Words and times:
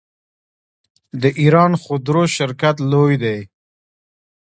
د 1.21 1.23
ایران 1.41 1.71
خودرو 1.83 2.23
شرکت 2.37 2.75
لوی 2.91 3.15
دی. 3.23 3.39